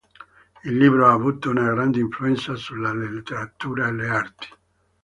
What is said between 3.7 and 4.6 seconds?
e le arti.